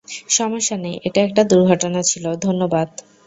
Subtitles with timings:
[0.29, 2.87] সমস্যা নেই, এটা একটা দুর্ঘটনা ছিল, ধন্যবাদ।